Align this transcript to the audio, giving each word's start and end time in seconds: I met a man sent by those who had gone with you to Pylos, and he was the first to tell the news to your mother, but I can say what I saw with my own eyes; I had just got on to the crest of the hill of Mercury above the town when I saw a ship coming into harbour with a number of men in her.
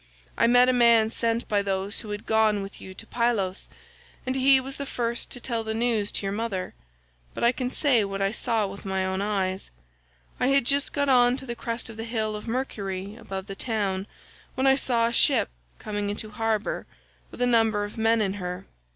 I 0.35 0.47
met 0.47 0.67
a 0.67 0.73
man 0.73 1.11
sent 1.11 1.47
by 1.47 1.61
those 1.61 1.99
who 1.99 2.09
had 2.09 2.25
gone 2.25 2.63
with 2.63 2.81
you 2.81 2.95
to 2.95 3.05
Pylos, 3.05 3.69
and 4.25 4.35
he 4.35 4.59
was 4.59 4.77
the 4.77 4.85
first 4.87 5.29
to 5.29 5.39
tell 5.39 5.63
the 5.63 5.75
news 5.75 6.11
to 6.13 6.23
your 6.23 6.31
mother, 6.31 6.73
but 7.35 7.43
I 7.43 7.51
can 7.51 7.69
say 7.69 8.03
what 8.03 8.19
I 8.19 8.31
saw 8.31 8.65
with 8.65 8.83
my 8.83 9.05
own 9.05 9.21
eyes; 9.21 9.69
I 10.39 10.47
had 10.47 10.65
just 10.65 10.91
got 10.91 11.07
on 11.07 11.37
to 11.37 11.45
the 11.45 11.55
crest 11.55 11.87
of 11.87 11.97
the 11.97 12.03
hill 12.03 12.35
of 12.35 12.47
Mercury 12.47 13.15
above 13.15 13.45
the 13.45 13.53
town 13.53 14.07
when 14.55 14.65
I 14.65 14.73
saw 14.73 15.05
a 15.07 15.13
ship 15.13 15.49
coming 15.77 16.09
into 16.09 16.31
harbour 16.31 16.87
with 17.29 17.39
a 17.43 17.45
number 17.45 17.83
of 17.83 17.95
men 17.95 18.21
in 18.21 18.33
her. 18.41 18.65